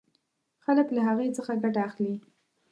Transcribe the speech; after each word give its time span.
خلک 0.65 0.87
له 0.95 1.01
هغې 1.07 1.27
څخه 1.37 1.51
ګټه 1.63 1.81
اخلي. 1.89 2.15